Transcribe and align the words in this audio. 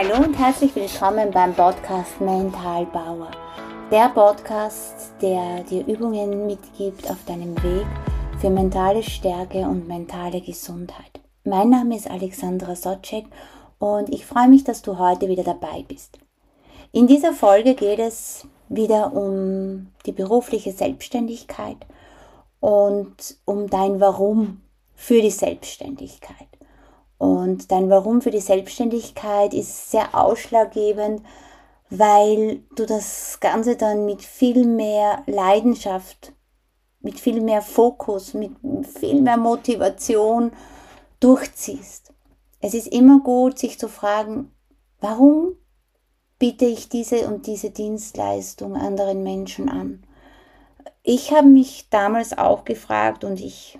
Hallo 0.00 0.24
und 0.24 0.34
herzlich 0.34 0.76
willkommen 0.76 1.32
beim 1.32 1.52
Podcast 1.52 2.20
Mental 2.20 2.86
Bauer. 2.86 3.32
Der 3.90 4.08
Podcast, 4.10 5.12
der 5.20 5.64
dir 5.64 5.84
Übungen 5.88 6.46
mitgibt 6.46 7.10
auf 7.10 7.16
deinem 7.26 7.60
Weg 7.64 7.84
für 8.40 8.48
mentale 8.48 9.02
Stärke 9.02 9.58
und 9.62 9.88
mentale 9.88 10.40
Gesundheit. 10.40 11.20
Mein 11.42 11.70
Name 11.70 11.96
ist 11.96 12.08
Alexandra 12.08 12.76
Socek 12.76 13.24
und 13.80 14.14
ich 14.14 14.24
freue 14.24 14.46
mich, 14.46 14.62
dass 14.62 14.82
du 14.82 14.98
heute 15.00 15.26
wieder 15.26 15.42
dabei 15.42 15.84
bist. 15.88 16.20
In 16.92 17.08
dieser 17.08 17.32
Folge 17.32 17.74
geht 17.74 17.98
es 17.98 18.46
wieder 18.68 19.12
um 19.12 19.88
die 20.06 20.12
berufliche 20.12 20.70
Selbstständigkeit 20.70 21.78
und 22.60 23.36
um 23.44 23.68
dein 23.68 23.98
Warum 23.98 24.60
für 24.94 25.20
die 25.20 25.32
Selbstständigkeit. 25.32 26.57
Und 27.18 27.72
dein 27.72 27.90
Warum 27.90 28.22
für 28.22 28.30
die 28.30 28.40
Selbstständigkeit 28.40 29.52
ist 29.52 29.90
sehr 29.90 30.14
ausschlaggebend, 30.14 31.22
weil 31.90 32.62
du 32.76 32.86
das 32.86 33.40
Ganze 33.40 33.76
dann 33.76 34.04
mit 34.04 34.22
viel 34.22 34.64
mehr 34.66 35.22
Leidenschaft, 35.26 36.32
mit 37.00 37.18
viel 37.18 37.40
mehr 37.40 37.62
Fokus, 37.62 38.34
mit 38.34 38.52
viel 38.98 39.20
mehr 39.20 39.36
Motivation 39.36 40.52
durchziehst. 41.20 42.12
Es 42.60 42.74
ist 42.74 42.88
immer 42.88 43.20
gut, 43.20 43.58
sich 43.58 43.78
zu 43.78 43.88
fragen, 43.88 44.52
warum 45.00 45.54
biete 46.38 46.66
ich 46.66 46.88
diese 46.88 47.28
und 47.28 47.46
diese 47.46 47.70
Dienstleistung 47.70 48.76
anderen 48.76 49.22
Menschen 49.22 49.68
an? 49.68 50.04
Ich 51.02 51.32
habe 51.32 51.48
mich 51.48 51.88
damals 51.90 52.36
auch 52.36 52.64
gefragt 52.64 53.24
und 53.24 53.40
ich 53.40 53.78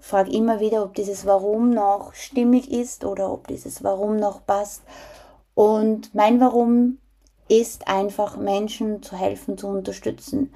frage 0.00 0.32
immer 0.32 0.60
wieder, 0.60 0.82
ob 0.82 0.94
dieses 0.94 1.26
Warum 1.26 1.70
noch 1.70 2.14
stimmig 2.14 2.70
ist 2.72 3.04
oder 3.04 3.32
ob 3.32 3.46
dieses 3.46 3.84
Warum 3.84 4.16
noch 4.16 4.44
passt. 4.46 4.82
Und 5.54 6.14
mein 6.14 6.40
Warum 6.40 6.98
ist 7.48 7.88
einfach 7.88 8.36
Menschen 8.36 9.02
zu 9.02 9.16
helfen, 9.16 9.58
zu 9.58 9.68
unterstützen. 9.68 10.54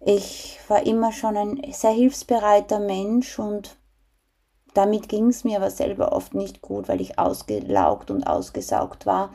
Ich 0.00 0.58
war 0.68 0.86
immer 0.86 1.12
schon 1.12 1.36
ein 1.36 1.62
sehr 1.72 1.90
hilfsbereiter 1.90 2.78
Mensch 2.78 3.38
und 3.38 3.76
damit 4.74 5.08
ging 5.08 5.28
es 5.28 5.42
mir 5.42 5.56
aber 5.56 5.70
selber 5.70 6.12
oft 6.12 6.34
nicht 6.34 6.60
gut, 6.62 6.88
weil 6.88 7.00
ich 7.00 7.18
ausgelaugt 7.18 8.10
und 8.10 8.24
ausgesaugt 8.24 9.06
war. 9.06 9.30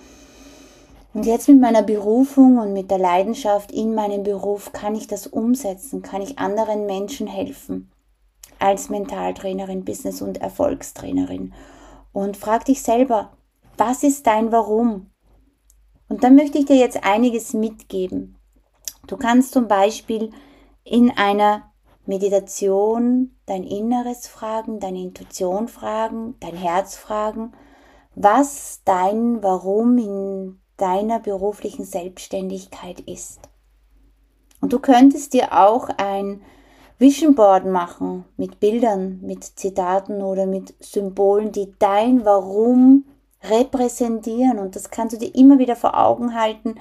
Und 1.13 1.25
jetzt 1.25 1.47
mit 1.47 1.59
meiner 1.59 1.83
Berufung 1.83 2.57
und 2.59 2.73
mit 2.73 2.89
der 2.89 2.97
Leidenschaft 2.97 3.71
in 3.71 3.93
meinem 3.93 4.23
Beruf 4.23 4.71
kann 4.71 4.95
ich 4.95 5.07
das 5.07 5.27
umsetzen, 5.27 6.01
kann 6.01 6.21
ich 6.21 6.39
anderen 6.39 6.85
Menschen 6.85 7.27
helfen 7.27 7.92
als 8.63 8.89
Mentaltrainerin, 8.89 9.83
Business- 9.83 10.21
und 10.21 10.39
Erfolgstrainerin. 10.39 11.53
Und 12.13 12.37
frag 12.37 12.63
dich 12.63 12.81
selber, 12.81 13.33
was 13.77 14.03
ist 14.03 14.25
dein 14.25 14.53
Warum? 14.53 15.11
Und 16.07 16.23
dann 16.23 16.35
möchte 16.35 16.59
ich 16.59 16.65
dir 16.65 16.77
jetzt 16.77 17.03
einiges 17.03 17.53
mitgeben. 17.53 18.37
Du 19.05 19.17
kannst 19.17 19.51
zum 19.51 19.67
Beispiel 19.67 20.31
in 20.85 21.11
einer 21.11 21.73
Meditation 22.05 23.35
dein 23.45 23.63
Inneres 23.63 24.27
fragen, 24.27 24.79
deine 24.79 25.01
Intuition 25.01 25.67
fragen, 25.67 26.35
dein 26.39 26.55
Herz 26.55 26.95
fragen, 26.95 27.51
was 28.15 28.81
dein 28.85 29.43
Warum 29.43 29.97
in 29.97 30.59
deiner 30.77 31.19
beruflichen 31.19 31.83
Selbstständigkeit 31.83 33.01
ist. 33.01 33.39
Und 34.61 34.71
du 34.71 34.79
könntest 34.79 35.33
dir 35.33 35.51
auch 35.51 35.89
ein 35.97 36.41
Vision 36.99 37.35
Board 37.35 37.65
machen 37.65 38.25
mit 38.37 38.59
Bildern, 38.59 39.19
mit 39.21 39.43
Zitaten 39.43 40.21
oder 40.21 40.45
mit 40.45 40.73
Symbolen, 40.79 41.51
die 41.51 41.73
dein 41.79 42.23
Warum 42.23 43.05
repräsentieren. 43.43 44.59
Und 44.59 44.75
das 44.75 44.89
kannst 44.89 45.15
du 45.15 45.19
dir 45.19 45.35
immer 45.35 45.59
wieder 45.59 45.75
vor 45.75 45.97
Augen 45.97 46.39
halten. 46.39 46.75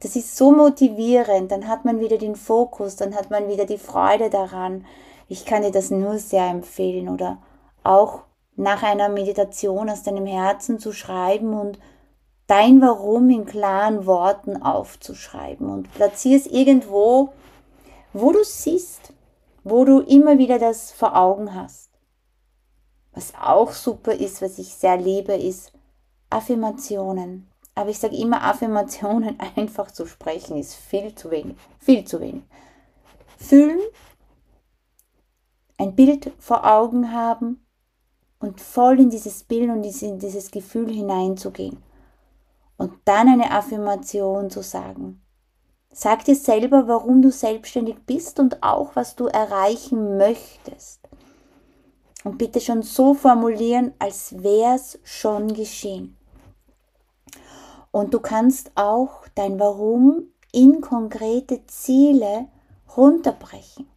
Das 0.00 0.16
ist 0.16 0.36
so 0.36 0.50
motivierend. 0.50 1.52
Dann 1.52 1.68
hat 1.68 1.84
man 1.84 2.00
wieder 2.00 2.18
den 2.18 2.36
Fokus, 2.36 2.96
dann 2.96 3.14
hat 3.14 3.30
man 3.30 3.48
wieder 3.48 3.66
die 3.66 3.78
Freude 3.78 4.30
daran. 4.30 4.86
Ich 5.28 5.44
kann 5.44 5.62
dir 5.62 5.70
das 5.70 5.90
nur 5.90 6.18
sehr 6.18 6.46
empfehlen. 6.46 7.08
Oder 7.08 7.38
auch 7.84 8.22
nach 8.56 8.82
einer 8.82 9.08
Meditation 9.08 9.88
aus 9.90 10.02
deinem 10.02 10.26
Herzen 10.26 10.78
zu 10.78 10.92
schreiben 10.92 11.54
und 11.54 11.78
dein 12.46 12.80
Warum 12.80 13.30
in 13.30 13.46
klaren 13.46 14.06
Worten 14.06 14.60
aufzuschreiben 14.60 15.70
und 15.70 15.92
platzier 15.94 16.36
es 16.36 16.46
irgendwo, 16.46 17.32
wo 18.12 18.32
du 18.32 18.42
siehst, 18.42 19.12
wo 19.64 19.84
du 19.84 20.00
immer 20.00 20.38
wieder 20.38 20.58
das 20.58 20.92
vor 20.92 21.16
Augen 21.16 21.54
hast. 21.54 21.90
Was 23.12 23.34
auch 23.34 23.72
super 23.72 24.12
ist, 24.12 24.40
was 24.40 24.58
ich 24.58 24.74
sehr 24.74 24.96
liebe, 24.96 25.34
ist 25.34 25.72
Affirmationen. 26.30 27.48
Aber 27.74 27.90
ich 27.90 27.98
sage 27.98 28.16
immer, 28.16 28.42
Affirmationen 28.42 29.38
einfach 29.56 29.90
zu 29.90 30.06
sprechen 30.06 30.56
ist 30.56 30.74
viel 30.74 31.14
zu 31.14 31.30
wenig. 31.30 31.56
Viel 31.78 32.04
zu 32.04 32.20
wenig. 32.20 32.42
Fühlen, 33.36 33.80
ein 35.78 35.96
Bild 35.96 36.30
vor 36.38 36.66
Augen 36.66 37.12
haben 37.12 37.66
und 38.38 38.60
voll 38.60 39.00
in 39.00 39.10
dieses 39.10 39.44
Bild 39.44 39.70
und 39.70 39.84
in 40.02 40.18
dieses 40.18 40.50
Gefühl 40.50 40.92
hineinzugehen. 40.92 41.82
Und 42.76 42.92
dann 43.04 43.28
eine 43.28 43.50
Affirmation 43.50 44.50
zu 44.50 44.62
sagen. 44.62 45.22
Sag 45.92 46.24
dir 46.24 46.36
selber, 46.36 46.86
warum 46.86 47.20
du 47.20 47.32
selbstständig 47.32 47.96
bist 48.06 48.38
und 48.38 48.62
auch, 48.62 48.94
was 48.94 49.16
du 49.16 49.26
erreichen 49.26 50.16
möchtest. 50.16 51.00
Und 52.22 52.38
bitte 52.38 52.60
schon 52.60 52.82
so 52.82 53.14
formulieren, 53.14 53.92
als 53.98 54.42
wäre 54.42 54.76
es 54.76 54.98
schon 55.02 55.52
geschehen. 55.52 56.16
Und 57.90 58.14
du 58.14 58.20
kannst 58.20 58.70
auch 58.76 59.26
dein 59.34 59.58
Warum 59.58 60.32
in 60.52 60.80
konkrete 60.80 61.66
Ziele 61.66 62.46
runterbrechen. 62.96 63.88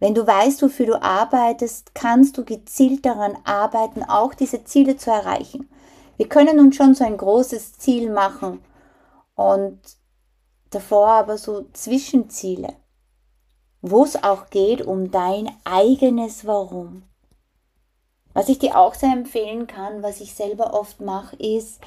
Wenn 0.00 0.14
du 0.14 0.26
weißt, 0.26 0.62
wofür 0.62 0.86
du 0.86 1.02
arbeitest, 1.02 1.94
kannst 1.94 2.36
du 2.38 2.44
gezielt 2.44 3.04
daran 3.04 3.36
arbeiten, 3.44 4.02
auch 4.02 4.34
diese 4.34 4.64
Ziele 4.64 4.96
zu 4.96 5.10
erreichen. 5.10 5.68
Wir 6.16 6.28
können 6.28 6.58
uns 6.58 6.74
schon 6.74 6.94
so 6.94 7.04
ein 7.04 7.16
großes 7.16 7.78
Ziel 7.78 8.10
machen 8.10 8.60
und 9.34 9.78
davor 10.70 11.08
aber 11.08 11.38
so 11.38 11.66
Zwischenziele, 11.72 12.74
wo 13.82 14.04
es 14.04 14.22
auch 14.22 14.50
geht 14.50 14.82
um 14.82 15.10
dein 15.10 15.50
eigenes 15.64 16.46
Warum. 16.46 17.02
Was 18.32 18.48
ich 18.48 18.58
dir 18.58 18.78
auch 18.78 18.94
sehr 18.94 19.12
empfehlen 19.12 19.66
kann, 19.66 20.02
was 20.02 20.20
ich 20.20 20.34
selber 20.34 20.72
oft 20.72 21.00
mache, 21.00 21.36
ist 21.36 21.80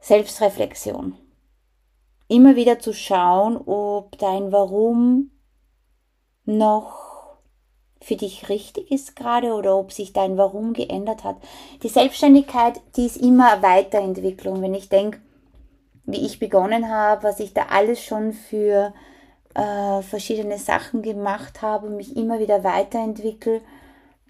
Selbstreflexion. 0.00 1.16
Immer 2.28 2.56
wieder 2.56 2.78
zu 2.78 2.92
schauen, 2.92 3.56
ob 3.56 4.16
dein 4.18 4.52
Warum 4.52 5.30
noch 6.44 7.14
für 8.00 8.16
dich 8.16 8.48
richtig 8.48 8.90
ist 8.90 9.16
gerade 9.16 9.54
oder 9.54 9.76
ob 9.76 9.90
sich 9.92 10.12
dein 10.12 10.36
Warum 10.36 10.74
geändert 10.74 11.24
hat. 11.24 11.36
Die 11.82 11.88
Selbstständigkeit, 11.88 12.80
die 12.96 13.06
ist 13.06 13.16
immer 13.16 13.62
Weiterentwicklung. 13.62 14.60
Wenn 14.60 14.74
ich 14.74 14.90
denke, 14.90 15.20
wie 16.04 16.24
ich 16.24 16.38
begonnen 16.38 16.88
habe, 16.88 17.24
was 17.24 17.40
ich 17.40 17.54
da 17.54 17.66
alles 17.70 18.02
schon 18.02 18.32
für 18.32 18.92
äh, 19.54 20.02
verschiedene 20.02 20.58
Sachen 20.58 21.02
gemacht 21.02 21.62
habe 21.62 21.86
und 21.86 21.96
mich 21.96 22.16
immer 22.16 22.38
wieder 22.38 22.64
weiterentwickle, 22.64 23.62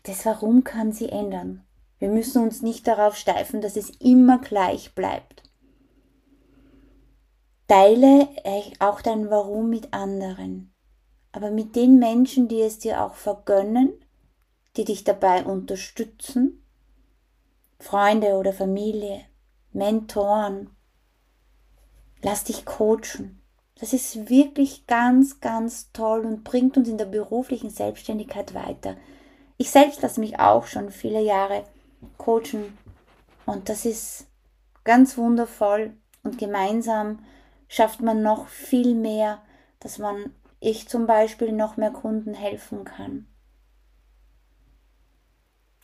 das 0.05 0.27
Warum 0.27 0.65
kann 0.65 0.93
sie 0.93 1.09
ändern. 1.09 1.65
Wir 1.99 2.09
müssen 2.09 2.43
uns 2.43 2.63
nicht 2.63 2.87
darauf 2.87 3.17
steifen, 3.17 3.61
dass 3.61 3.77
es 3.77 3.91
immer 3.99 4.39
gleich 4.39 4.95
bleibt. 4.95 5.43
Teile 7.67 8.29
auch 8.79 9.01
dein 9.01 9.31
Warum 9.31 9.71
mit 9.71 9.95
anderen, 9.95 10.75
aber 11.33 11.51
mit 11.51 11.75
den 11.75 11.99
Menschen, 11.99 12.47
die 12.47 12.61
es 12.61 12.79
dir 12.79 13.03
auch 13.03 13.15
vergönnen, 13.15 13.95
die 14.77 14.85
dich 14.85 15.05
dabei 15.05 15.45
unterstützen, 15.45 16.63
Freunde 17.79 18.35
oder 18.35 18.53
Familie, 18.53 19.23
Mentoren, 19.73 20.74
Lass 22.25 22.43
dich 22.43 22.65
coachen. 22.65 23.43
Das 23.79 23.93
ist 23.93 24.31
wirklich 24.31 24.87
ganz, 24.87 25.41
ganz 25.41 25.93
toll 25.93 26.25
und 26.25 26.43
bringt 26.43 26.79
uns 26.79 26.89
in 26.89 26.97
der 26.97 27.05
beruflichen 27.05 27.69
Selbstständigkeit 27.69 28.55
weiter. 28.55 28.97
Ich 29.59 29.71
selbst 29.71 30.01
lasse 30.01 30.21
mich 30.21 30.39
auch 30.39 30.67
schon 30.67 30.91
viele 30.91 31.21
Jahre 31.21 31.65
coachen 32.17 32.79
und 33.45 33.69
das 33.69 33.85
ist 33.85 34.27
ganz 34.85 35.19
wundervoll 35.19 35.93
und 36.23 36.39
gemeinsam 36.39 37.19
schafft 37.69 38.01
man 38.01 38.23
noch 38.23 38.49
viel 38.49 38.95
mehr, 38.95 39.43
dass 39.81 39.99
man 39.99 40.35
ich 40.61 40.89
zum 40.89 41.07
Beispiel 41.07 41.53
noch 41.53 41.77
mehr 41.77 41.91
Kunden 41.91 42.33
helfen 42.33 42.85
kann 42.85 43.27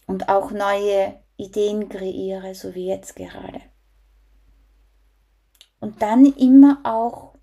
und 0.07 0.31
auch 0.31 0.53
neue 0.53 1.21
Ideen 1.37 1.91
kreiere, 1.91 2.55
so 2.55 2.75
wie 2.75 2.87
jetzt 2.87 3.15
gerade. 3.15 3.61
Und 5.81 6.03
dann 6.03 6.27
immer 6.27 6.79
auch 6.85 7.35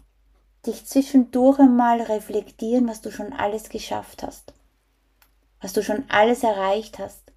dich 0.65 0.85
zwischendurch 0.85 1.59
einmal 1.59 2.01
reflektieren, 2.01 2.87
was 2.87 3.01
du 3.01 3.11
schon 3.11 3.33
alles 3.33 3.69
geschafft 3.69 4.23
hast, 4.23 4.53
was 5.61 5.73
du 5.73 5.83
schon 5.83 6.05
alles 6.09 6.43
erreicht 6.43 6.99
hast. 6.99 7.31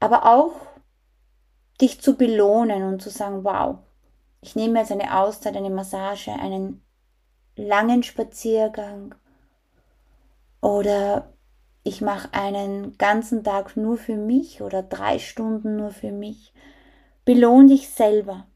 Aber 0.00 0.26
auch 0.26 0.52
dich 1.80 2.00
zu 2.00 2.16
belohnen 2.16 2.82
und 2.82 3.02
zu 3.02 3.10
sagen, 3.10 3.44
wow, 3.44 3.78
ich 4.40 4.56
nehme 4.56 4.78
jetzt 4.78 4.92
eine 4.92 5.18
Auszeit, 5.18 5.56
eine 5.56 5.70
Massage, 5.70 6.32
einen 6.32 6.82
langen 7.56 8.02
Spaziergang 8.02 9.14
oder 10.60 11.32
ich 11.82 12.00
mache 12.00 12.32
einen 12.32 12.98
ganzen 12.98 13.44
Tag 13.44 13.76
nur 13.76 13.96
für 13.96 14.16
mich 14.16 14.60
oder 14.60 14.82
drei 14.82 15.18
Stunden 15.18 15.76
nur 15.76 15.90
für 15.90 16.12
mich. 16.12 16.52
Belohn 17.24 17.68
dich 17.68 17.88
selber. 17.90 18.46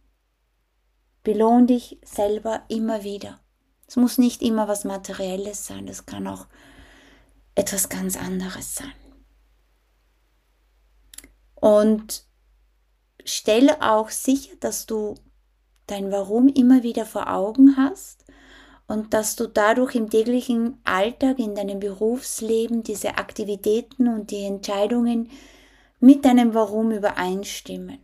Belohn 1.23 1.67
dich 1.67 1.99
selber 2.05 2.63
immer 2.69 3.05
wieder. 3.05 3.41
Es 3.87 3.97
muss 3.97 4.19
nicht 4.19 4.43
immer 4.43 4.69
was 4.69 4.85
Materielles 4.85 5.67
sein, 5.67 5.89
es 5.89 6.07
kann 6.07 6.27
auch 6.27 6.47
etwas 7.55 7.89
ganz 7.89 8.17
anderes 8.17 8.77
sein. 8.77 8.93
Und 11.57 12.25
stelle 13.25 13.83
auch 13.83 14.11
sicher, 14.11 14.55
dass 14.61 14.87
du 14.87 15.15
dein 15.87 16.11
Warum 16.11 16.49
immer 16.49 16.83
wieder 16.83 17.05
vor 17.05 17.31
Augen 17.33 17.77
hast 17.77 18.25
und 18.87 19.13
dass 19.13 19.37
du 19.37 19.47
dadurch 19.47 19.95
im 19.95 20.09
täglichen 20.09 20.81
Alltag, 20.85 21.39
in 21.39 21.55
deinem 21.55 21.81
Berufsleben 21.81 22.83
diese 22.83 23.19
Aktivitäten 23.19 24.09
und 24.09 24.31
die 24.31 24.45
Entscheidungen 24.45 25.31
mit 26.01 26.25
deinem 26.25 26.55
Warum 26.55 26.91
übereinstimmen. 26.91 27.99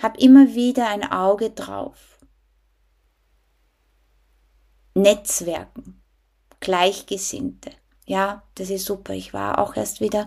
Hab 0.00 0.18
immer 0.18 0.54
wieder 0.54 0.88
ein 0.88 1.10
Auge 1.10 1.50
drauf. 1.50 2.18
Netzwerken, 4.94 6.00
Gleichgesinnte. 6.60 7.70
Ja, 8.06 8.42
das 8.54 8.70
ist 8.70 8.84
super. 8.84 9.12
Ich 9.12 9.34
war 9.34 9.58
auch 9.58 9.76
erst 9.76 10.00
wieder 10.00 10.26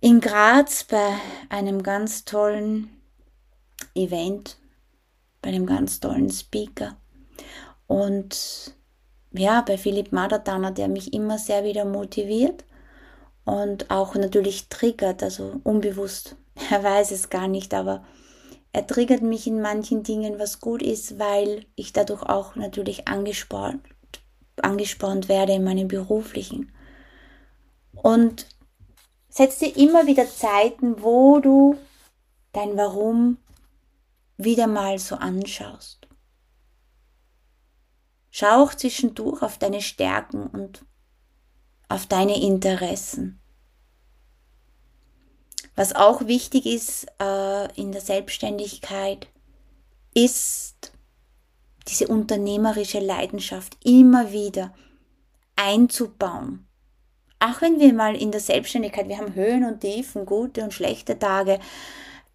in 0.00 0.20
Graz 0.20 0.84
bei 0.84 1.14
einem 1.48 1.82
ganz 1.82 2.24
tollen 2.24 2.90
Event, 3.94 4.56
bei 5.42 5.48
einem 5.50 5.66
ganz 5.66 5.98
tollen 6.00 6.30
Speaker. 6.30 6.96
Und 7.86 8.74
ja, 9.32 9.62
bei 9.62 9.76
Philipp 9.76 10.12
Madatana, 10.12 10.70
der 10.70 10.88
mich 10.88 11.12
immer 11.12 11.38
sehr 11.38 11.64
wieder 11.64 11.84
motiviert 11.84 12.64
und 13.44 13.90
auch 13.90 14.14
natürlich 14.14 14.68
triggert, 14.68 15.22
also 15.22 15.60
unbewusst. 15.64 16.36
Er 16.70 16.82
weiß 16.82 17.12
es 17.12 17.30
gar 17.30 17.48
nicht, 17.48 17.72
aber 17.72 18.04
er 18.72 18.86
triggert 18.86 19.22
mich 19.22 19.46
in 19.46 19.60
manchen 19.60 20.02
Dingen, 20.02 20.38
was 20.38 20.60
gut 20.60 20.82
ist, 20.82 21.18
weil 21.18 21.64
ich 21.74 21.92
dadurch 21.92 22.22
auch 22.22 22.56
natürlich 22.56 23.08
angespornt, 23.08 23.82
angespornt 24.60 25.28
werde 25.28 25.54
in 25.54 25.64
meinem 25.64 25.88
beruflichen. 25.88 26.72
Und 27.92 28.46
setz 29.28 29.58
dir 29.58 29.74
immer 29.76 30.06
wieder 30.06 30.28
Zeiten, 30.28 31.02
wo 31.02 31.40
du 31.40 31.76
dein 32.52 32.76
Warum 32.76 33.38
wieder 34.36 34.66
mal 34.66 34.98
so 34.98 35.16
anschaust. 35.16 36.06
Schau 38.30 38.62
auch 38.62 38.74
zwischendurch 38.74 39.42
auf 39.42 39.58
deine 39.58 39.80
Stärken 39.80 40.46
und 40.46 40.84
auf 41.88 42.06
deine 42.06 42.40
Interessen. 42.40 43.40
Was 45.78 45.94
auch 45.94 46.26
wichtig 46.26 46.66
ist 46.66 47.06
äh, 47.22 47.72
in 47.80 47.92
der 47.92 48.00
Selbstständigkeit, 48.00 49.28
ist 50.12 50.90
diese 51.86 52.08
unternehmerische 52.08 52.98
Leidenschaft 52.98 53.76
immer 53.84 54.32
wieder 54.32 54.74
einzubauen. 55.54 56.66
Auch 57.38 57.60
wenn 57.60 57.78
wir 57.78 57.92
mal 57.92 58.16
in 58.16 58.32
der 58.32 58.40
Selbstständigkeit, 58.40 59.06
wir 59.06 59.18
haben 59.18 59.36
Höhen 59.36 59.64
und 59.64 59.78
Tiefen, 59.78 60.26
gute 60.26 60.64
und 60.64 60.74
schlechte 60.74 61.16
Tage, 61.16 61.60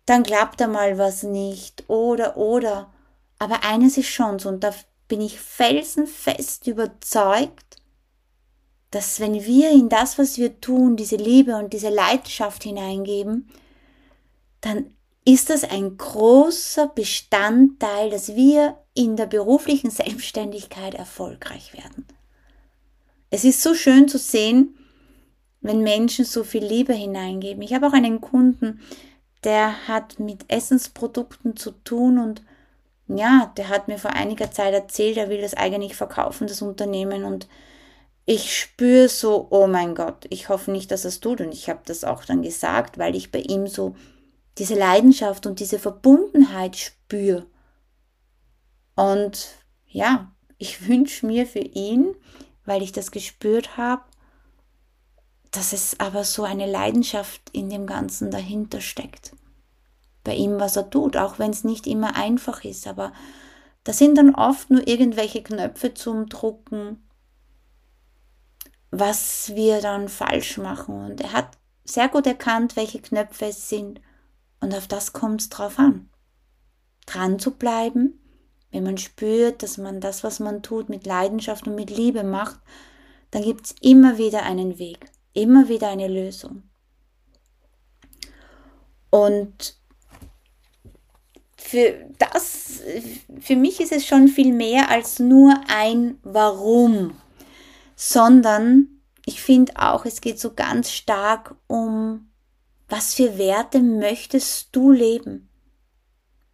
dann 0.05 0.23
klappt 0.23 0.61
da 0.61 0.67
mal 0.67 0.97
was 0.97 1.23
nicht 1.23 1.83
oder 1.89 2.37
oder. 2.37 2.93
Aber 3.39 3.65
eines 3.65 3.97
ist 3.97 4.07
schon 4.07 4.39
so 4.39 4.47
und 4.47 4.63
da 4.63 4.73
bin 5.09 5.19
ich 5.19 5.37
felsenfest 5.37 6.65
überzeugt, 6.67 7.81
dass 8.93 9.19
wenn 9.19 9.43
wir 9.43 9.71
in 9.71 9.89
das, 9.89 10.19
was 10.19 10.37
wir 10.37 10.61
tun, 10.61 10.95
diese 10.95 11.15
Liebe 11.15 11.55
und 11.55 11.73
diese 11.73 11.89
Leidenschaft 11.89 12.61
hineingeben, 12.63 13.49
dann 14.61 14.93
ist 15.25 15.49
das 15.49 15.63
ein 15.63 15.97
großer 15.97 16.87
Bestandteil, 16.89 18.11
dass 18.11 18.35
wir 18.35 18.77
in 18.93 19.15
der 19.15 19.25
beruflichen 19.25 19.89
Selbstständigkeit 19.89 20.93
erfolgreich 20.93 21.73
werden. 21.73 22.05
Es 23.31 23.43
ist 23.43 23.63
so 23.63 23.73
schön 23.73 24.07
zu 24.07 24.19
sehen, 24.19 24.77
wenn 25.61 25.81
Menschen 25.81 26.23
so 26.23 26.43
viel 26.43 26.63
Liebe 26.63 26.93
hineingeben. 26.93 27.63
Ich 27.63 27.73
habe 27.73 27.87
auch 27.87 27.93
einen 27.93 28.21
Kunden, 28.21 28.79
der 29.43 29.87
hat 29.87 30.19
mit 30.19 30.45
Essensprodukten 30.49 31.57
zu 31.57 31.71
tun 31.71 32.19
und 32.19 32.43
ja, 33.07 33.51
der 33.57 33.69
hat 33.69 33.87
mir 33.87 33.97
vor 33.97 34.11
einiger 34.11 34.51
Zeit 34.51 34.73
erzählt, 34.75 35.17
er 35.17 35.29
will 35.29 35.41
das 35.41 35.55
eigentlich 35.55 35.95
verkaufen, 35.95 36.45
das 36.45 36.61
Unternehmen 36.61 37.23
und 37.23 37.47
ich 38.25 38.57
spüre 38.57 39.09
so, 39.09 39.47
oh 39.49 39.67
mein 39.67 39.95
Gott, 39.95 40.25
ich 40.29 40.49
hoffe 40.49 40.71
nicht, 40.71 40.91
dass 40.91 41.03
er 41.03 41.09
es 41.09 41.19
tut. 41.19 41.41
Und 41.41 41.53
ich 41.53 41.69
habe 41.69 41.81
das 41.85 42.03
auch 42.03 42.23
dann 42.23 42.41
gesagt, 42.41 42.97
weil 42.97 43.15
ich 43.15 43.31
bei 43.31 43.39
ihm 43.39 43.67
so 43.67 43.95
diese 44.57 44.75
Leidenschaft 44.75 45.45
und 45.45 45.59
diese 45.59 45.79
Verbundenheit 45.79 46.77
spüre. 46.77 47.45
Und 48.95 49.47
ja, 49.87 50.31
ich 50.57 50.87
wünsche 50.87 51.25
mir 51.25 51.45
für 51.45 51.59
ihn, 51.59 52.15
weil 52.65 52.81
ich 52.81 52.93
das 52.93 53.11
gespürt 53.11 53.75
habe, 53.75 54.03
dass 55.51 55.73
es 55.73 55.99
aber 55.99 56.23
so 56.23 56.43
eine 56.43 56.69
Leidenschaft 56.69 57.41
in 57.51 57.69
dem 57.69 57.85
Ganzen 57.85 58.31
dahinter 58.31 58.81
steckt. 58.81 59.35
Bei 60.23 60.33
ihm, 60.33 60.59
was 60.59 60.77
er 60.77 60.89
tut, 60.89 61.17
auch 61.17 61.37
wenn 61.37 61.51
es 61.51 61.63
nicht 61.63 61.85
immer 61.85 62.15
einfach 62.15 62.63
ist, 62.63 62.87
aber 62.87 63.11
da 63.83 63.91
sind 63.91 64.17
dann 64.17 64.33
oft 64.33 64.69
nur 64.69 64.87
irgendwelche 64.87 65.43
Knöpfe 65.43 65.93
zum 65.93 66.27
Drucken, 66.29 67.03
was 68.95 69.55
wir 69.55 69.81
dann 69.81 70.07
falsch 70.07 70.57
machen. 70.59 71.05
Und 71.05 71.19
er 71.19 71.33
hat 71.33 71.57
sehr 71.83 72.07
gut 72.09 72.27
erkannt, 72.27 72.75
welche 72.75 73.01
Knöpfe 73.01 73.47
es 73.47 73.67
sind. 73.67 73.99
Und 74.61 74.73
auf 74.75 74.87
das 74.87 75.13
kommt 75.13 75.41
es 75.41 75.49
drauf 75.49 75.79
an. 75.79 76.09
Dran 77.07 77.39
zu 77.39 77.51
bleiben, 77.51 78.19
wenn 78.71 78.83
man 78.83 78.99
spürt, 78.99 79.63
dass 79.63 79.79
man 79.79 79.99
das, 79.99 80.23
was 80.23 80.39
man 80.39 80.61
tut, 80.61 80.89
mit 80.89 81.07
Leidenschaft 81.07 81.67
und 81.67 81.73
mit 81.73 81.89
Liebe 81.89 82.23
macht, 82.23 82.59
dann 83.31 83.41
gibt 83.41 83.65
es 83.65 83.75
immer 83.81 84.19
wieder 84.19 84.43
einen 84.43 84.77
Weg, 84.77 85.09
immer 85.33 85.67
wieder 85.69 85.89
eine 85.89 86.07
Lösung. 86.07 86.61
Und 89.09 89.75
für 91.57 92.09
das, 92.19 92.81
für 93.39 93.55
mich 93.55 93.79
ist 93.79 93.91
es 93.91 94.05
schon 94.05 94.27
viel 94.27 94.53
mehr 94.53 94.89
als 94.89 95.17
nur 95.17 95.55
ein 95.67 96.19
Warum 96.21 97.15
sondern 97.95 98.87
ich 99.25 99.41
finde 99.41 99.73
auch, 99.77 100.05
es 100.05 100.21
geht 100.21 100.39
so 100.39 100.53
ganz 100.53 100.91
stark 100.91 101.55
um, 101.67 102.29
was 102.89 103.15
für 103.15 103.37
Werte 103.37 103.79
möchtest 103.79 104.75
du 104.75 104.91
leben? 104.91 105.49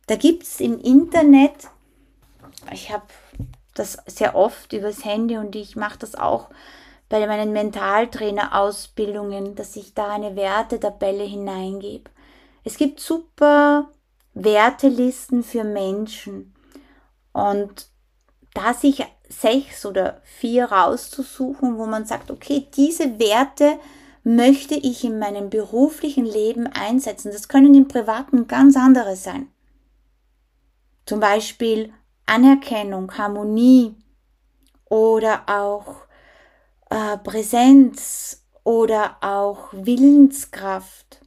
Da 0.07 0.15
gibt 0.15 0.43
es 0.43 0.59
im 0.59 0.79
Internet, 0.79 1.69
ich 2.71 2.91
habe 2.91 3.05
das 3.73 3.97
sehr 4.05 4.35
oft 4.35 4.73
übers 4.73 5.05
Handy 5.05 5.37
und 5.37 5.55
ich 5.55 5.75
mache 5.75 5.99
das 5.99 6.15
auch 6.15 6.49
bei 7.09 7.25
meinen 7.25 7.53
Mentaltrainer-Ausbildungen, 7.53 9.55
dass 9.55 9.75
ich 9.75 9.95
da 9.95 10.13
eine 10.13 10.35
Wertetabelle 10.35 11.23
hineingebe. 11.23 12.11
Es 12.63 12.77
gibt 12.77 12.99
super 12.99 13.89
Wertelisten 14.33 15.43
für 15.43 15.63
Menschen 15.63 16.53
und 17.33 17.87
da 18.53 18.73
sich 18.73 19.05
sechs 19.29 19.85
oder 19.85 20.21
vier 20.23 20.65
rauszusuchen, 20.65 21.77
wo 21.77 21.85
man 21.85 22.05
sagt, 22.05 22.31
okay, 22.31 22.67
diese 22.75 23.19
Werte 23.19 23.79
möchte 24.23 24.75
ich 24.75 25.03
in 25.03 25.19
meinem 25.19 25.49
beruflichen 25.49 26.25
Leben 26.25 26.67
einsetzen. 26.67 27.31
Das 27.31 27.47
können 27.47 27.73
im 27.73 27.87
privaten 27.87 28.47
ganz 28.47 28.75
andere 28.75 29.15
sein. 29.15 29.47
Zum 31.05 31.19
Beispiel 31.19 31.93
Anerkennung, 32.25 33.17
Harmonie 33.17 33.95
oder 34.85 35.43
auch 35.47 36.07
äh, 36.89 37.17
Präsenz 37.17 38.45
oder 38.63 39.17
auch 39.21 39.69
Willenskraft. 39.71 41.21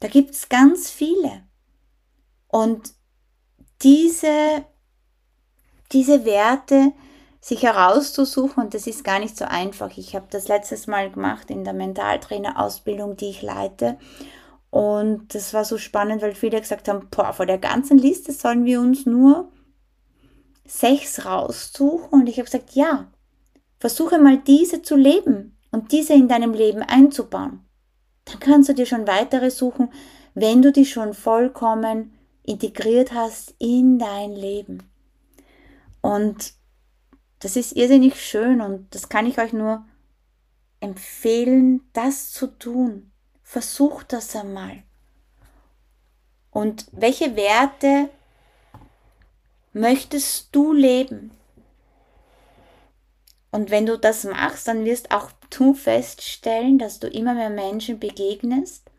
Da 0.00 0.08
gibt 0.08 0.30
es 0.34 0.48
ganz 0.48 0.90
viele. 0.90 1.42
Und 2.48 2.94
diese 3.82 4.64
diese 5.92 6.24
Werte 6.24 6.92
sich 7.40 7.62
herauszusuchen 7.62 8.64
und 8.64 8.74
das 8.74 8.86
ist 8.86 9.02
gar 9.02 9.18
nicht 9.18 9.36
so 9.36 9.46
einfach. 9.46 9.96
Ich 9.96 10.14
habe 10.14 10.26
das 10.30 10.48
letztes 10.48 10.86
Mal 10.86 11.10
gemacht 11.10 11.50
in 11.50 11.64
der 11.64 11.72
Mentaltrainer-Ausbildung, 11.72 13.16
die 13.16 13.30
ich 13.30 13.42
leite. 13.42 13.98
Und 14.68 15.34
das 15.34 15.52
war 15.54 15.64
so 15.64 15.78
spannend, 15.78 16.22
weil 16.22 16.34
viele 16.34 16.60
gesagt 16.60 16.88
haben, 16.88 17.08
boah, 17.10 17.32
vor 17.32 17.46
der 17.46 17.58
ganzen 17.58 17.98
Liste 17.98 18.32
sollen 18.32 18.64
wir 18.64 18.80
uns 18.80 19.06
nur 19.06 19.50
sechs 20.66 21.24
raussuchen. 21.24 22.20
Und 22.20 22.28
ich 22.28 22.36
habe 22.36 22.44
gesagt, 22.44 22.72
ja, 22.74 23.10
versuche 23.78 24.18
mal 24.18 24.38
diese 24.38 24.82
zu 24.82 24.96
leben 24.96 25.56
und 25.72 25.92
diese 25.92 26.12
in 26.12 26.28
deinem 26.28 26.52
Leben 26.52 26.82
einzubauen. 26.82 27.64
Dann 28.26 28.38
kannst 28.38 28.68
du 28.68 28.74
dir 28.74 28.86
schon 28.86 29.08
weitere 29.08 29.50
suchen, 29.50 29.90
wenn 30.34 30.62
du 30.62 30.70
die 30.70 30.86
schon 30.86 31.14
vollkommen 31.14 32.12
integriert 32.44 33.12
hast 33.12 33.54
in 33.58 33.98
dein 33.98 34.32
Leben. 34.32 34.90
Und 36.00 36.54
das 37.40 37.56
ist 37.56 37.72
irrsinnig 37.72 38.20
schön 38.20 38.60
und 38.60 38.94
das 38.94 39.08
kann 39.08 39.26
ich 39.26 39.38
euch 39.38 39.52
nur 39.52 39.84
empfehlen, 40.80 41.88
das 41.92 42.32
zu 42.32 42.46
tun. 42.46 43.12
Versucht 43.42 44.12
das 44.12 44.34
einmal. 44.36 44.82
Und 46.50 46.86
welche 46.92 47.36
Werte 47.36 48.10
möchtest 49.72 50.54
du 50.54 50.72
leben? 50.72 51.30
Und 53.50 53.70
wenn 53.70 53.86
du 53.86 53.98
das 53.98 54.24
machst, 54.24 54.68
dann 54.68 54.84
wirst 54.84 55.10
auch 55.10 55.30
du 55.50 55.74
feststellen, 55.74 56.78
dass 56.78 57.00
du 57.00 57.08
immer 57.08 57.34
mehr 57.34 57.50
Menschen 57.50 57.98
begegnest, 57.98 58.90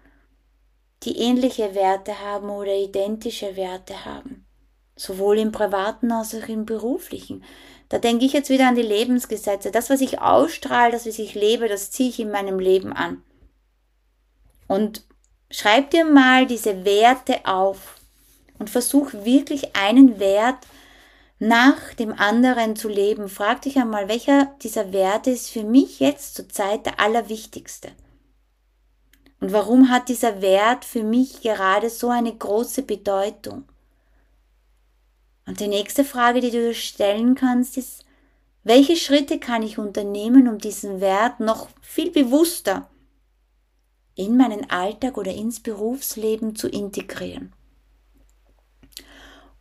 die 1.04 1.18
ähnliche 1.18 1.74
Werte 1.74 2.20
haben 2.20 2.50
oder 2.50 2.76
identische 2.76 3.56
Werte 3.56 4.06
haben. 4.06 4.46
Sowohl 4.96 5.40
im 5.40 5.52
privaten 5.52 6.12
als 6.12 6.36
auch 6.36 6.48
im 6.48 6.66
beruflichen. 6.66 7.44
Da 7.90 7.98
denke 7.98 8.26
ich 8.26 8.34
jetzt 8.34 8.50
wieder 8.50 8.68
an 8.68 8.76
die 8.76 8.82
Lebensgesetze. 8.82 9.72
Das, 9.72 9.90
was 9.90 10.02
ich 10.02 10.22
ausstrahle, 10.22 10.92
das, 10.92 11.06
was 11.06 11.20
ich 11.20 11.36
lebe, 11.36 11.68
das 11.68 11.92
ziehe 11.92 12.10
ich 12.10 12.20
in 12.20 12.32
meinem 12.32 12.60
Leben 12.60 12.94
an. 12.94 13.22
Und 14.68 15.04
schreib 15.50 15.90
dir 15.90 16.06
mal 16.06 16.46
diese 16.46 16.86
Werte 16.86 17.46
auf 17.46 17.96
und 18.60 18.70
versuch 18.70 19.12
wirklich 19.14 19.76
einen 19.76 20.20
Wert 20.20 20.66
nach 21.40 21.96
dem 21.96 22.14
anderen 22.14 22.76
zu 22.76 22.88
leben. 22.88 23.28
Frag 23.28 23.64
dich 23.64 23.78
einmal, 23.78 24.08
welcher 24.08 24.46
dieser 24.62 24.94
Werte 24.94 25.32
ist 25.32 25.50
für 25.50 25.64
mich 25.64 26.00
jetzt 26.00 26.36
zur 26.36 26.48
Zeit 26.48 26.86
der 26.86 27.00
allerwichtigste? 27.00 27.90
Und 29.40 29.52
warum 29.52 29.90
hat 29.90 30.08
dieser 30.08 30.42
Wert 30.42 30.86
für 30.86 31.04
mich 31.04 31.42
gerade 31.42 31.90
so 31.90 32.10
eine 32.10 32.34
große 32.34 32.84
Bedeutung? 32.84 33.66
Und 35.46 35.60
die 35.60 35.68
nächste 35.68 36.04
Frage, 36.04 36.40
die 36.40 36.52
du 36.52 36.62
dir 36.68 36.74
stellen 36.74 37.36
kannst, 37.36 37.78
ist, 37.78 38.06
welche 38.64 38.96
Schritte 38.96 39.40
kann 39.40 39.64
ich 39.64 39.80
unternehmen, 39.80 40.48
um 40.48 40.60
diesen 40.60 41.02
Wert 41.02 41.40
noch 41.40 41.70
viel 41.82 42.12
bewusster 42.12 42.90
in 44.14 44.38
meinen 44.38 44.70
Alltag 44.70 45.18
oder 45.18 45.34
ins 45.34 45.60
Berufsleben 45.60 46.56
zu 46.56 46.68
integrieren? 46.68 47.54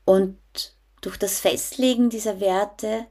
Und 0.05 0.39
durch 1.01 1.17
das 1.17 1.41
Festlegen 1.41 2.11
dieser 2.11 2.41
Werte 2.41 3.07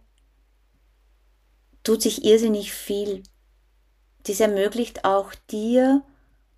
tut 1.83 2.01
sich 2.03 2.23
irrsinnig 2.23 2.71
viel. 2.71 3.23
Dies 4.27 4.39
ermöglicht 4.39 5.05
auch 5.05 5.33
dir, 5.49 6.03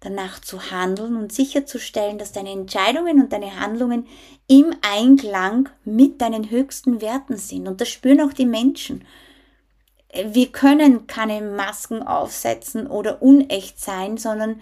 danach 0.01 0.41
zu 0.41 0.71
handeln 0.71 1.15
und 1.15 1.31
sicherzustellen, 1.31 2.17
dass 2.17 2.33
deine 2.33 2.51
Entscheidungen 2.51 3.21
und 3.21 3.31
deine 3.31 3.59
Handlungen 3.59 4.07
im 4.47 4.75
Einklang 4.81 5.69
mit 5.85 6.21
deinen 6.21 6.49
höchsten 6.49 7.01
Werten 7.01 7.37
sind. 7.37 7.67
Und 7.67 7.79
das 7.79 7.87
spüren 7.87 8.19
auch 8.21 8.33
die 8.33 8.47
Menschen. 8.47 9.05
Wir 10.13 10.51
können 10.51 11.07
keine 11.07 11.41
Masken 11.41 12.01
aufsetzen 12.03 12.87
oder 12.87 13.21
unecht 13.21 13.79
sein, 13.79 14.17
sondern 14.17 14.59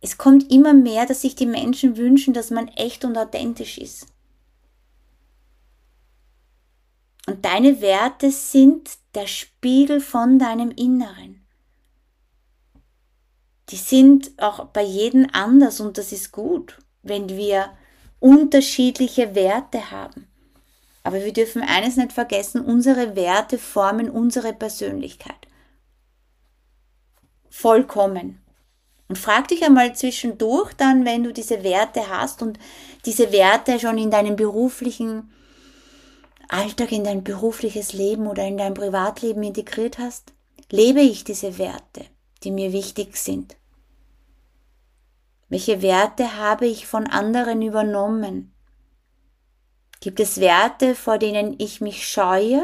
es 0.00 0.18
kommt 0.18 0.52
immer 0.52 0.74
mehr, 0.74 1.06
dass 1.06 1.22
sich 1.22 1.36
die 1.36 1.46
Menschen 1.46 1.96
wünschen, 1.96 2.34
dass 2.34 2.50
man 2.50 2.68
echt 2.68 3.04
und 3.04 3.16
authentisch 3.16 3.78
ist. 3.78 4.08
Und 7.26 7.44
deine 7.44 7.80
Werte 7.80 8.30
sind 8.30 8.90
der 9.14 9.26
Spiegel 9.26 10.00
von 10.00 10.38
deinem 10.38 10.70
Inneren. 10.72 11.45
Die 13.70 13.76
sind 13.76 14.30
auch 14.38 14.66
bei 14.66 14.82
jedem 14.82 15.28
anders 15.32 15.80
und 15.80 15.98
das 15.98 16.12
ist 16.12 16.32
gut, 16.32 16.78
wenn 17.02 17.28
wir 17.28 17.70
unterschiedliche 18.20 19.34
Werte 19.34 19.90
haben. 19.90 20.28
Aber 21.02 21.24
wir 21.24 21.32
dürfen 21.32 21.62
eines 21.62 21.96
nicht 21.96 22.12
vergessen, 22.12 22.64
unsere 22.64 23.14
Werte 23.14 23.58
formen 23.58 24.10
unsere 24.10 24.52
Persönlichkeit. 24.52 25.36
Vollkommen. 27.48 28.40
Und 29.08 29.16
frag 29.16 29.48
dich 29.48 29.64
einmal 29.64 29.94
zwischendurch 29.94 30.72
dann, 30.74 31.04
wenn 31.04 31.22
du 31.22 31.32
diese 31.32 31.62
Werte 31.62 32.08
hast 32.08 32.42
und 32.42 32.58
diese 33.04 33.30
Werte 33.30 33.78
schon 33.78 33.98
in 33.98 34.10
deinem 34.10 34.34
beruflichen 34.34 35.30
Alltag 36.48 36.92
in 36.92 37.04
dein 37.04 37.24
berufliches 37.24 37.92
Leben 37.92 38.26
oder 38.26 38.44
in 38.46 38.56
dein 38.56 38.74
Privatleben 38.74 39.42
integriert 39.42 39.98
hast? 39.98 40.32
Lebe 40.70 41.00
ich 41.00 41.24
diese 41.24 41.58
Werte, 41.58 42.04
die 42.42 42.50
mir 42.50 42.72
wichtig 42.72 43.16
sind? 43.16 43.56
Welche 45.48 45.82
Werte 45.82 46.36
habe 46.36 46.66
ich 46.66 46.86
von 46.86 47.06
anderen 47.06 47.62
übernommen? 47.62 48.52
Gibt 50.00 50.20
es 50.20 50.40
Werte, 50.40 50.94
vor 50.94 51.18
denen 51.18 51.54
ich 51.58 51.80
mich 51.80 52.06
scheue? 52.06 52.62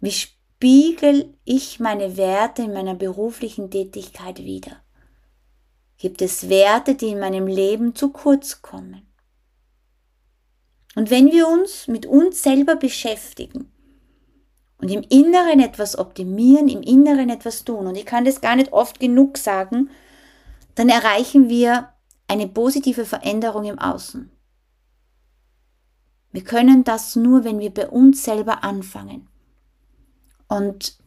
Wie 0.00 0.12
spiegel 0.12 1.34
ich 1.44 1.80
meine 1.80 2.16
Werte 2.16 2.62
in 2.62 2.72
meiner 2.72 2.94
beruflichen 2.94 3.70
Tätigkeit 3.70 4.38
wider? 4.38 4.82
Gibt 5.98 6.22
es 6.22 6.48
Werte, 6.48 6.94
die 6.94 7.08
in 7.08 7.18
meinem 7.18 7.48
Leben 7.48 7.96
zu 7.96 8.10
kurz 8.10 8.62
kommen? 8.62 9.12
Und 10.94 11.10
wenn 11.10 11.32
wir 11.32 11.48
uns 11.48 11.88
mit 11.88 12.06
uns 12.06 12.42
selber 12.42 12.76
beschäftigen 12.76 13.72
und 14.80 14.90
im 14.90 15.02
Inneren 15.08 15.60
etwas 15.60 15.98
optimieren, 15.98 16.68
im 16.68 16.82
Inneren 16.82 17.30
etwas 17.30 17.64
tun, 17.64 17.86
und 17.86 17.96
ich 17.96 18.06
kann 18.06 18.24
das 18.24 18.40
gar 18.40 18.56
nicht 18.56 18.72
oft 18.72 19.00
genug 19.00 19.38
sagen, 19.38 19.90
dann 20.74 20.88
erreichen 20.88 21.48
wir 21.48 21.90
eine 22.28 22.46
positive 22.46 23.04
Veränderung 23.04 23.64
im 23.64 23.78
Außen. 23.78 24.30
Wir 26.30 26.44
können 26.44 26.84
das 26.84 27.16
nur, 27.16 27.44
wenn 27.44 27.58
wir 27.58 27.72
bei 27.72 27.88
uns 27.88 28.22
selber 28.22 28.62
anfangen. 28.62 29.28
Und 30.46 30.98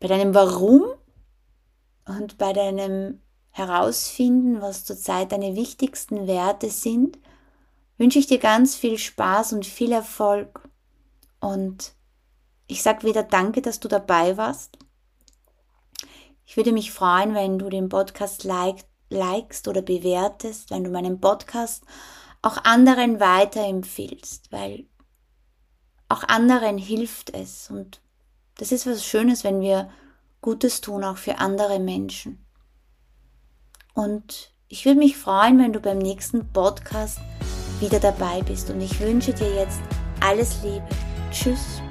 bei 0.00 0.08
deinem 0.08 0.34
Warum 0.34 0.82
und 2.06 2.38
bei 2.38 2.52
deinem 2.52 3.20
Herausfinden, 3.50 4.60
was 4.60 4.84
zurzeit 4.84 5.30
deine 5.30 5.54
wichtigsten 5.54 6.26
Werte 6.26 6.70
sind, 6.70 7.18
wünsche 7.98 8.18
ich 8.18 8.26
dir 8.26 8.38
ganz 8.38 8.74
viel 8.74 8.98
Spaß 8.98 9.52
und 9.52 9.66
viel 9.66 9.92
Erfolg. 9.92 10.68
Und 11.38 11.92
ich 12.66 12.82
sage 12.82 13.06
wieder 13.06 13.22
danke, 13.22 13.62
dass 13.62 13.80
du 13.80 13.88
dabei 13.88 14.36
warst. 14.36 14.78
Ich 16.44 16.56
würde 16.56 16.72
mich 16.72 16.92
freuen, 16.92 17.34
wenn 17.34 17.58
du 17.58 17.68
den 17.70 17.88
Podcast 17.88 18.44
like, 18.44 18.84
likest 19.08 19.68
oder 19.68 19.82
bewertest, 19.82 20.70
wenn 20.70 20.84
du 20.84 20.90
meinen 20.90 21.20
Podcast 21.20 21.84
auch 22.42 22.58
anderen 22.64 23.20
weiterempfiehlst, 23.20 24.50
weil 24.50 24.86
auch 26.08 26.24
anderen 26.24 26.76
hilft 26.76 27.30
es. 27.30 27.70
Und 27.70 28.00
das 28.58 28.72
ist 28.72 28.86
was 28.86 29.04
Schönes, 29.04 29.44
wenn 29.44 29.60
wir 29.60 29.90
Gutes 30.40 30.80
tun, 30.80 31.04
auch 31.04 31.16
für 31.16 31.38
andere 31.38 31.78
Menschen. 31.78 32.44
Und 33.94 34.52
ich 34.68 34.84
würde 34.84 34.98
mich 34.98 35.16
freuen, 35.16 35.58
wenn 35.58 35.72
du 35.72 35.80
beim 35.80 35.98
nächsten 35.98 36.52
Podcast 36.52 37.18
wieder 37.80 38.00
dabei 38.00 38.42
bist. 38.42 38.70
Und 38.70 38.80
ich 38.80 38.98
wünsche 39.00 39.32
dir 39.32 39.54
jetzt 39.54 39.80
alles 40.20 40.62
Liebe. 40.62 40.86
Tschüss. 41.30 41.82